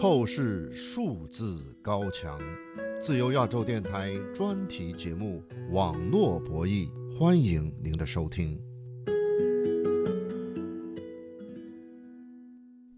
[0.00, 2.40] 透视数字高墙。
[2.98, 5.42] 自由亚洲电台专题节目
[5.74, 6.88] 《网络博弈》，
[7.18, 8.58] 欢迎您的收听。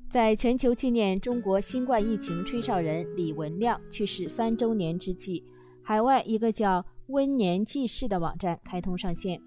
[0.09, 5.43] 在全球纪念中国新冠疫情吹哨人李文亮去世三周年之际，
[5.83, 9.41] 海外一个叫“温年记事”的网站开通上线。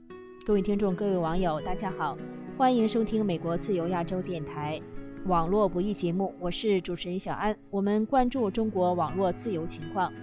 [0.46, 2.18] 各位听众、各位网友，大家好，
[2.58, 4.82] 欢迎收听美国自由亚洲电台。
[5.26, 7.58] 网络不易节目，我是主持人小安。
[7.72, 10.14] 我们关注中国网络自由情况。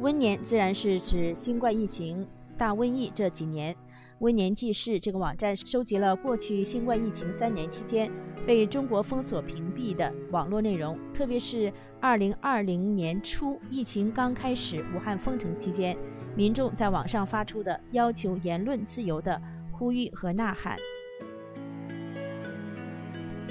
[0.00, 2.26] 温年自然是指新冠疫情
[2.56, 3.76] 大瘟疫这几年。
[4.18, 8.10] 温年记事这个网站收集了过去新冠疫情三年期间
[8.44, 15.96] 被中国封锁屏蔽的网络内容，特别是2020年初疫情刚开始、武汉封城期间，
[16.34, 19.40] 民众在网上发出的要求言论自由的
[19.70, 20.76] 呼吁和呐喊。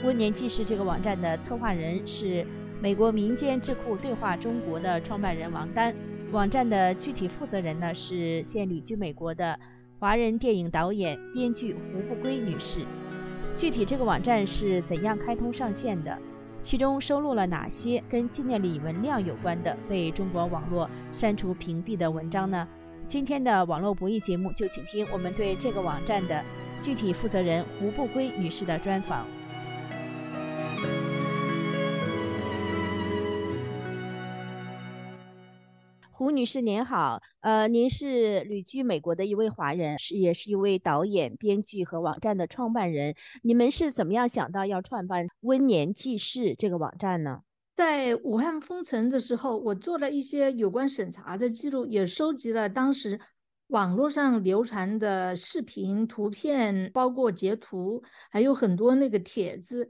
[0.04, 2.46] 温年记事这个网站的策划人是
[2.82, 5.94] 美国民间智库对话中国的创办人王丹，
[6.32, 9.60] 网站的具体负责人呢是现旅居美国的
[10.00, 12.82] 华人电影导演、编剧胡不归女士。
[13.56, 16.18] 具体这个网站是怎样开通上线的？
[16.62, 22.68] 其中收录了哪些跟纪念李文亮有关的被中国网络删除屏蔽的文章呢？
[23.08, 26.44] 今天的网络博弈节目就请听我们对这个网站的
[26.82, 29.26] 具体负责人胡不归女士的专访。
[36.28, 43.16] 吴女士您好，呃，您是旅居美国的一位华人，是也是一位导演、编剧和网站的创办人。
[43.44, 47.44] 你们是怎么样想到要创办“温年记事”这个网站呢？
[47.78, 53.18] 在武汉封城的时候，我做了一些有关审查的记录，也收集了当时
[53.68, 59.90] 网络上流传的视频、图片，包括截图，还有很多那个帖子。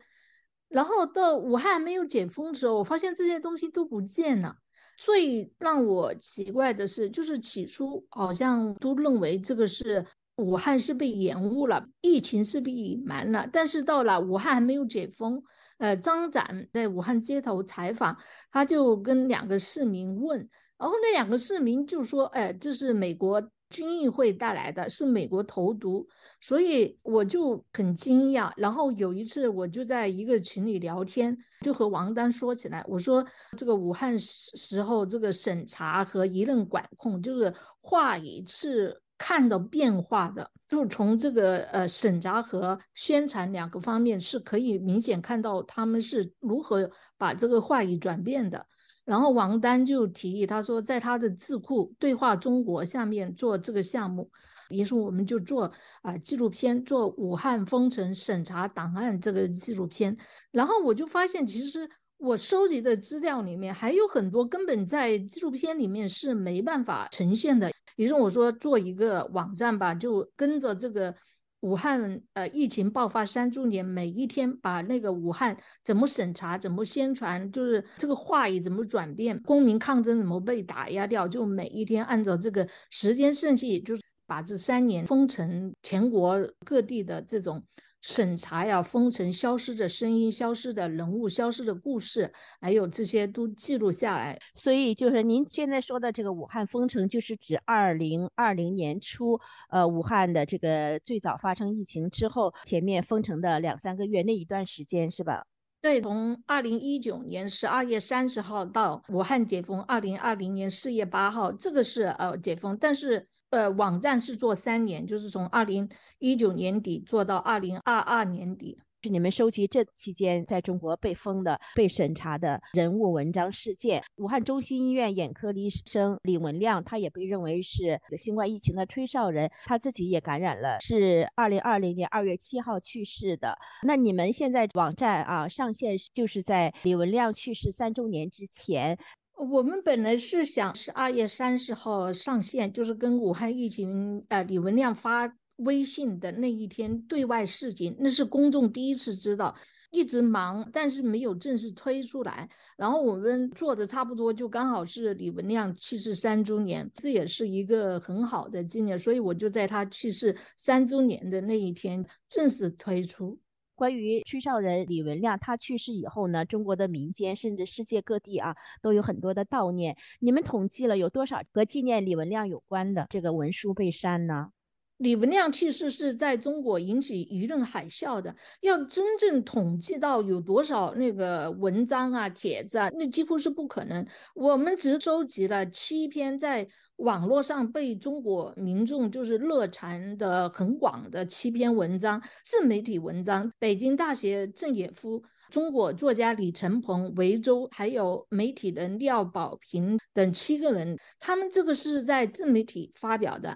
[0.69, 4.57] 然后到武汉没有解封的时候，我发现这些东西都不见了。
[4.97, 10.03] 最让我奇怪的是，就是起初好像都认为这个是
[10.37, 13.47] 武汉是被延误了，疫情是被隐瞒了。
[13.53, 15.41] 但是到了武汉还没有解封，
[15.77, 18.17] 呃，张展在武汉街头采访，
[18.51, 20.39] 他就跟两个市民问，
[20.77, 26.07] 然后那两个市民就说：“哎，这是美国。”军议会带来的是美国投毒，
[26.39, 28.51] 所以我就很惊讶。
[28.55, 33.25] 然后有一次，我就在一个群里聊天，就和王丹说起来，我说
[33.57, 48.65] 这个武汉时时候这个审查和舆论管控，就是话语是看到变化的，就是从这个呃审查和宣传两个方面是可以明显看到他们是如何把这个话语转变的。
[49.03, 54.29] 然后王丹就提议，他说在他的智库对话中国下面做这个项目，
[54.69, 60.17] 于是我们就做啊纪录片，做武汉封城审查档案这个纪录片。
[60.51, 67.71] 然后我就发现，其实我收集的资料里面还有很多根本在纪录片里面是没办法呈现的。
[67.97, 71.13] 于是我说做一个网站吧，就跟着这个。
[71.61, 87.63] 武汉呃，疫情爆发三周年，每一天把那个武汉怎么审查、怎么宣传，就是这个话语怎么转变，公民抗争怎么被打压掉，就每一天按照这个时间顺序，就是把这三年封城全国各地的这种。
[88.07, 92.31] 审查呀，封城消失的声音、消失的人物、消失的故事，
[92.61, 94.39] 还有这些都记录下来。
[94.55, 99.37] 所以，就是您现在说的这个武汉封城，就是指二零二零年初，
[99.69, 105.45] 呃，武汉的这个最早发生疫情之后，前面封城的两三个月那一段时间，是吧？
[105.81, 113.27] 对，从二零一九年十二月三十号到武汉解封，二零二零年四月八号，这个是呃解封，但是。
[113.49, 118.77] 呃，网站是做三年，就是从二零一九年底做到二零二二年底。
[119.03, 124.03] 是你们收集这期间在中国被封的、被审查的人物、文章、事件。
[124.17, 133.55] 武汉中心医院眼科医生李文亮，他也被认为是新冠疫情的吹哨人，他自己也感染了，是二零二零年二月七号去世的。
[133.83, 138.97] 那你们现在网站啊上线，就是在李文亮去世三周年之前。
[139.37, 149.55] 我们本来是想十二月三十号上线，就是跟武汉疫情，呃，李文亮发微信的那一天对外示警，那是公众第一次知道。
[149.89, 152.49] 一直忙，但是没有正式推出来。
[152.75, 163.39] 然后我们做的差不多，就刚好是李文亮去世三周年，这也是一个很好的纪念，所以我就在他去世三周年的那一天正式推出。
[163.77, 169.95] 关于吹哨人李文亮，他去世以后呢，中国的民间甚至世界各地啊，都有很多的悼念。
[170.19, 174.49] 你们统计了有多少和纪念李文亮有关的这个文书被删呢？
[174.97, 178.35] 李文亮去世是在中国引起舆论海啸的。
[178.61, 184.05] 要真正统计到有多少那个文章啊、帖子啊，那几乎是不可能。
[184.33, 186.67] 我们只收集了七篇在
[186.97, 193.51] 网络上被中国民众就是热传的很广的七篇文章，自媒体文章。
[193.59, 203.55] 北京大学郑也夫、中国作家李承鹏、维州还有媒体人廖宝平等七个人，他们这个是在自媒体发表的。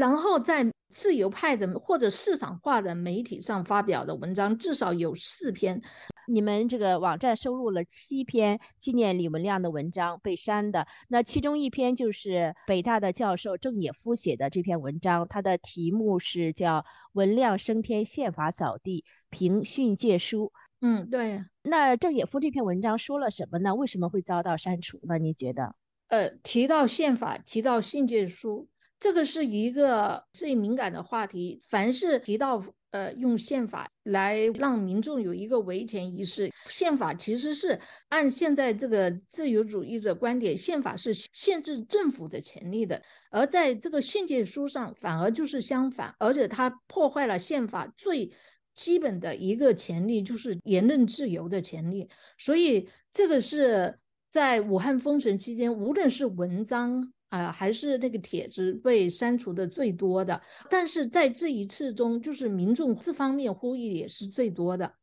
[0.00, 5.78] 然后在自由派的或者市场化的媒体上发表的文章至少有四篇。
[6.26, 16.78] 你们这个网站收录了七篇纪念李文亮的文章被删的，那其中一篇就是北大的教授郑也夫写的这篇文章，它的题目是叫
[17.12, 20.46] 《文亮升天宪法扫地评训诫书》。
[20.80, 21.44] 嗯，对。
[21.64, 23.74] 那郑也夫这篇文章说了什么呢？
[23.74, 25.18] 为什么会遭到删除呢？
[25.18, 25.74] 你觉得？
[26.08, 28.66] 呃，提到宪法，提到训诫书。
[29.00, 31.58] 这个是一个最敏感的话题。
[31.64, 37.80] 凡是提到呃用宪法来让民众有一个维权仪式，宪法其实是
[38.10, 43.02] 按现在这个自由主义的观点，宪法是限制政府的权利的。
[43.30, 48.30] 而在这个训诫书上，反而就是相反，而且它破坏了宪法最
[48.74, 52.08] 基本的一个权利，就是言论自由的权利。
[52.36, 53.98] 所以这个是
[54.30, 57.14] 在武汉封城期间，无论是文章。
[57.30, 64.94] 啊，还是那个帖子被删除的最多的，但是在这一次中，就是民众这方面呼吁也是最多的。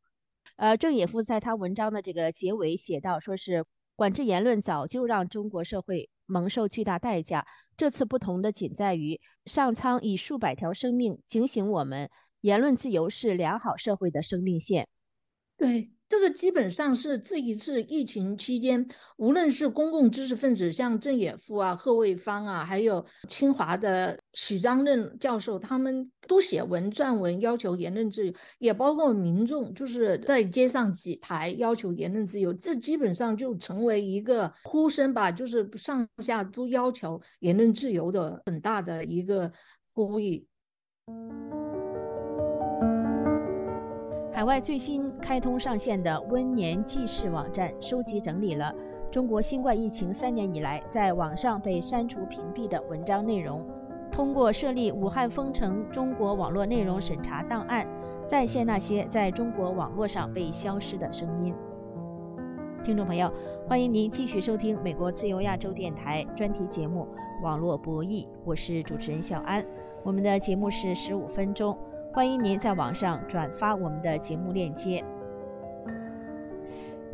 [0.56, 3.64] 呃，郑也夫在他文章的这个结尾写到，说是
[3.96, 7.46] 管制言论早就让中国社会蒙受巨大代价，
[7.76, 12.10] 这次不同的仅在于上苍以数百条生命警醒我们，
[12.42, 14.86] 言论自由是良好社会的生命线。
[15.56, 15.90] 对。
[16.08, 18.88] 这个基本上是这一次疫情期间，
[19.18, 39.52] 无论是公共知识分子，像郑也夫啊、贺卫方啊，还有清华的许章任教授，他们都写文撰文要求言论自由，也包括民众就是在街上挤牌要求言论自由，这基本上就成为一个呼声吧，就是上下都要求言论自由的很大的一个
[39.92, 40.46] 呼吁。
[44.38, 48.72] 海外最新开通上线的温年记事网站，收集整理了
[49.10, 53.66] 中国新冠疫情三年以来在网上被删除屏蔽的文章内容。
[54.12, 57.84] 通过设立武汉封城中国网络内容审查档案，
[58.28, 61.52] 再现那些在中国网络上被消失的声音。
[62.84, 63.28] 听众朋友，
[63.66, 67.08] 欢迎您继续收听美国自由亚洲电台专题节目
[67.42, 69.66] 《网络博弈》，我是主持人小安。
[70.04, 71.76] 我们的节目是十五分钟。
[72.10, 75.04] 欢迎您在网上转发我们的节目链接。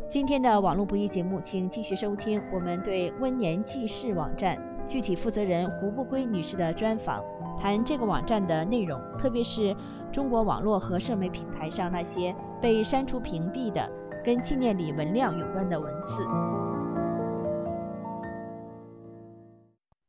[0.07, 4.57] 今天的网络不易节目，请继续收听我们对温年记事网站
[4.87, 7.21] 具体负责人胡不归女士的专访，
[7.59, 9.75] 谈这个网站的内容，特别是
[10.11, 13.87] 中国网络和社媒平台上那些被删除屏蔽的
[14.23, 16.25] 跟纪念李文亮有关的文字。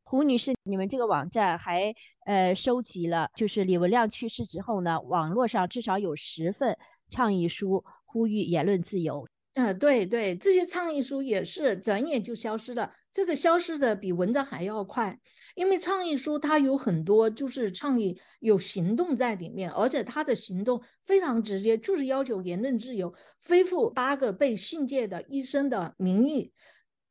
[0.08, 1.92] 胡女士，你们这个网站还
[2.26, 6.78] 呃收集了，就是李文亮去世之后呢，网络上至少有十份
[7.10, 9.26] 倡议书，呼吁言论自由。
[9.54, 15.18] 嗯，对对，这些倡议书也是转眼就消失了，这个消失的比文章还要快，
[15.56, 23.12] 因为倡议书它有很多就是倡议有行动在里面，而且它的行动非常直接，就是要求言论自由，
[23.48, 26.52] 恢复八个被训诫的医生的名誉。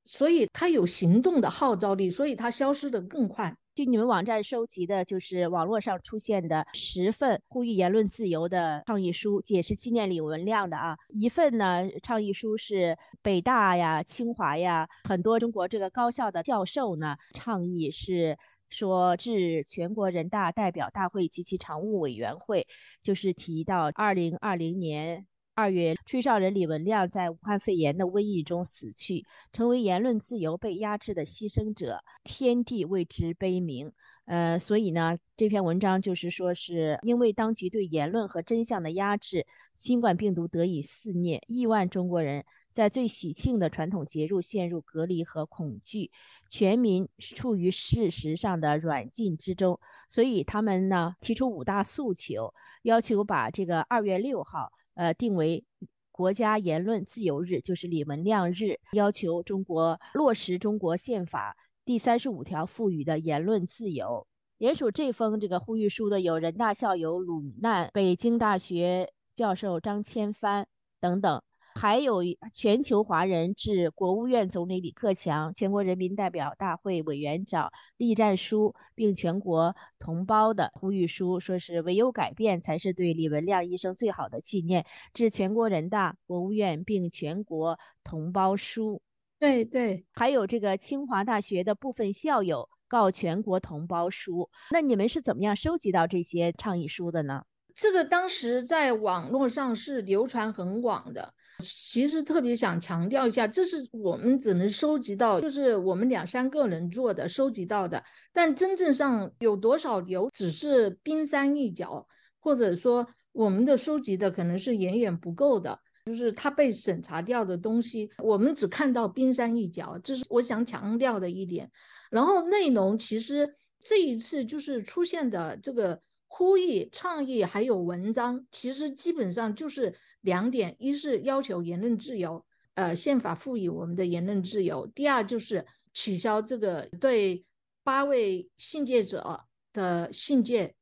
[0.05, 3.53] 所以它有行动的号召力，所以它消失的更快。
[3.73, 10.95] 就你们网站收集的，就是网络上出现的十份呼吁言论自由的倡议书，也是纪念李文亮的啊。
[11.09, 18.37] 一份呢，倡议书是北大呀、清华呀，很多中国这个高校的教授呢倡议是
[18.69, 22.65] 说致全国人大代表大会及其常务委员会，
[23.03, 25.25] 就是提到二零二零年。
[25.57, 33.89] 二月，吹哨人李文亮在武汉肺炎的瘟疫中死去，成为言论自由被压制的牺牲者，天地为之悲鸣。
[34.25, 42.43] 呃，所以呢，这篇文章就是说，是因为当局对言论和真相的压制，新冠病毒得以肆虐，亿万中国人
[42.73, 46.11] 在最喜庆的传统节日陷入隔离和恐惧，
[46.49, 49.79] 全民处于事实上的软禁之中。
[50.09, 54.69] 所以他们呢提出五大诉求，要求把这个二月六号。
[54.95, 55.63] 呃，定为
[56.11, 64.25] 国家言论自由日，就是李文亮日，要求中国落实中国宪法第三十五条赋予的言论自由。
[64.57, 70.65] 联署这封这个呼吁书的有人大校友鲁难、北京大学教授张千帆
[70.99, 71.41] 等等。
[71.77, 72.21] 还有
[72.53, 84.85] 全球华人致国务院总理李克强、全国人民代表大会委员长栗战书，并全国同胞的呼吁书，说是唯有改变才是对李文亮医生最好的纪念。
[85.13, 89.01] 致全国人大、国务院并全国同胞书。
[89.37, 94.49] 对对，还有这个清华大学的部分校友告全国同胞书。
[94.71, 97.43] 那你们是怎么样收集到这些倡议书的呢？
[97.73, 101.33] 这个当时在网络上是流传很广的。
[101.59, 112.05] 其实特别想强调一下，这是我们只能收集到，就是我们两三个人做的收集到的，但真正上有多少流，只是冰山一角，
[112.39, 121.71] 或者说我们的收集的可能是远远不够的，就是它被审查掉的东西，我们只看到冰山一角，这是我想强调的一点。
[122.11, 126.01] 然后内容其实这一次就是出现的这个。
[126.37, 137.45] 呼吁、倡议还有文章，其实基本上就是两点：一是要求言论自由，呃，宪法赋予我们的言论自由；第二就是取消这个对
[137.85, 140.75] 八位信介者的信件，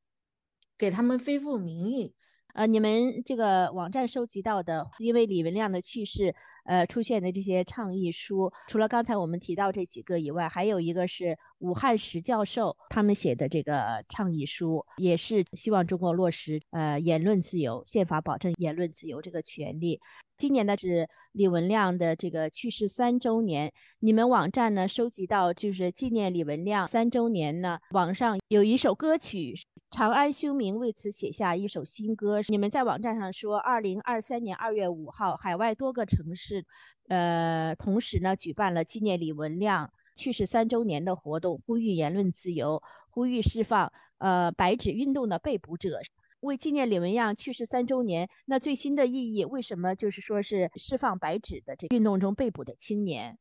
[0.75, 2.11] 给他们恢复名誉。
[2.55, 6.33] 呃，你们这个网站收集到的，因为李文亮的去世。
[6.63, 19.99] 呃，出现的这些倡议书，除了刚才我们提到这几个以外，还有一个是武汉石教授他们写的这个倡议书，也是希望中国落实呃言论自由，宪法保证言论自由这个权利。
[20.37, 29.55] 今年呢是李文亮的这个去世三周年，你们网站呢收集到就是纪念李文亮三周年呢，网上有一首歌曲，
[29.91, 32.41] 长安修明为此写下一首新歌。
[32.47, 36.65] 你们在网站上说，二零二三年二月五号，海外多个城市。
[37.09, 45.99] 呃，同时呢，举办了纪念李文亮去世三周年的活动，呼吁言论自由，呼吁释放呃白纸运动的被捕者。
[46.43, 53.37] 为纪念李文亮去世三周年，那最新的意义，为什么就是说是释放白纸的这运动中被捕的青年？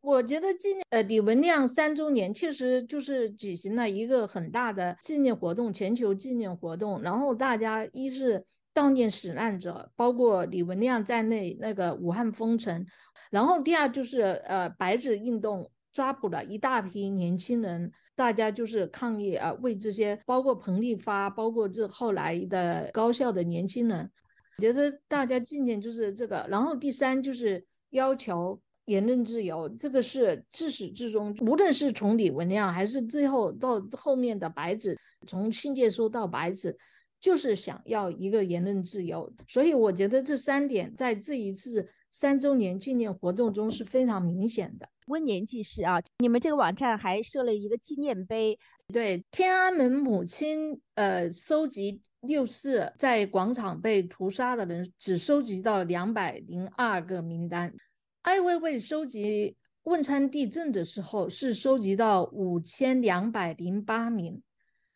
[0.00, 7.02] 我觉得纪念呃李文亮三周年，确实就是举行了一个很大的纪念活动，全球纪念活动。
[7.02, 8.44] 然后大家一是。
[8.74, 12.84] 悼念死难者，包括李文亮在内，那个武汉封城。
[13.30, 24.10] 然后第二就是呃白纸运动抓捕了一大批年轻人，大家就是抗议啊，为这些包括彭丽发，包括这后来的高校的年轻人，
[24.58, 26.46] 觉得大家纪念就是这个。
[26.48, 36.76] 然后第三就是要求言论自由，这个是自始至终，无论是从李文亮还是最后到后面的白纸，从信件书到白纸。
[37.20, 44.88] 就是想要一个言论自由，所以我觉得这三点在这一次三周年纪念活动中是非常明显的。
[45.08, 48.56] 温年记事啊，你们这个网站还设了一个纪念碑，
[48.92, 57.74] 对天安门母亲，呃，收集六四在广场被屠杀的人，只收集到两百零二个名单。
[58.22, 64.40] 艾薇薇收集汶川地震的时候是收集到五千两百零八名，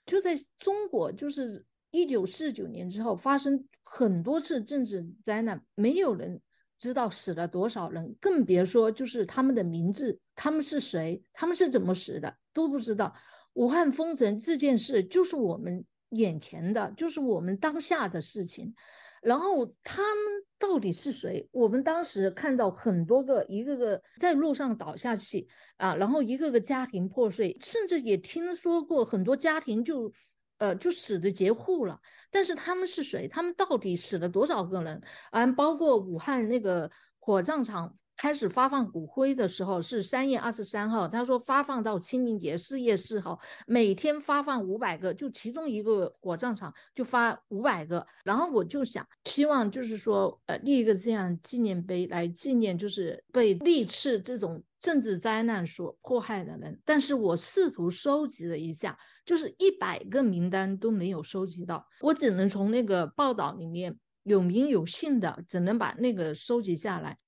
[0.06, 1.64] 就在中国就是。
[1.90, 6.38] 一九四九年之后发生很多次政治灾难，没有人
[6.78, 13.12] 知道死了多少人，更别说就是他们的名字，他们是谁，他们是怎么死的都不知道。
[13.54, 18.72] 武汉封城这件事就是我们眼前的，就是我们当下的事情。
[19.20, 20.24] 然后他们
[20.58, 21.48] 到底是谁？
[21.50, 30.12] 我们当时看到很多个一个个在路上倒下去啊，然后一个个家庭破碎，甚至也听说过很多家庭就。
[30.58, 32.00] 呃，就死的截户了，
[32.30, 33.26] 但是他们是谁？
[33.26, 35.00] 他们到底死了多少个人？
[35.32, 37.94] 嗯，包括武汉那个火葬场。
[38.20, 48.04] 开始发放骨灰的时候是三月二十三号，他说发放到清明节四月四号，每天发放五百个，就其中一个火葬场就发五百个。
[48.24, 56.76] 然后我就想，希望就是说，呃，立一个这样纪念碑来纪念，就是被历次这种政治灾难所迫害的人。
[56.84, 67.18] 但是我试图收集了一下，就是一百个名单都没有收集到，我只能从那个报道里面有名有姓的，只能把那个收集下来。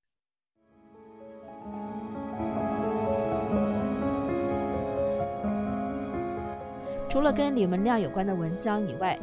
[7.11, 9.21] 除了跟李文亮有关的文章以外，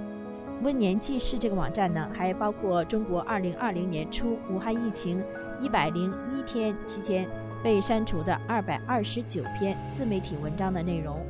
[0.62, 5.24] 温年记事这个网站呢，还包括中国二零二零年初武汉疫情
[5.60, 7.28] 一百零一天期间
[7.64, 11.26] 被删除的二百二十九篇自媒体文章的内容，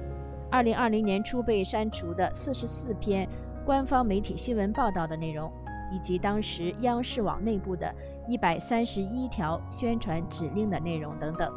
[0.50, 3.27] 二零二零年初被删除的四十四篇
[3.66, 5.51] 官方媒体新闻报道的内容，
[5.92, 7.94] 以及当时央视网内部的
[8.27, 11.54] 一百三十一条宣传指令的内容等等。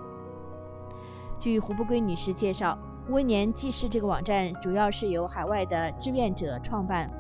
[1.38, 2.78] 据胡不归女士介绍。
[3.09, 7.11] 温年记事这个网站主要是由海外的志愿者创办。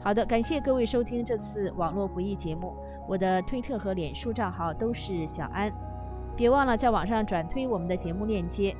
[0.00, 2.76] 好的，感谢各位收听这次网络不易节目。
[3.08, 5.72] 我的推特和脸书账号都是小安。
[6.36, 8.76] 别忘了在网上转推我们的节目链接。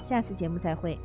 [0.00, 0.98] 下次节目再会。